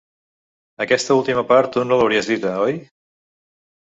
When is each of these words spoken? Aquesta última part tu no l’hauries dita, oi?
Aquesta 0.85 1.17
última 1.19 1.43
part 1.51 1.69
tu 1.75 1.83
no 1.89 1.99
l’hauries 1.99 2.31
dita, 2.31 2.55
oi? 2.65 2.81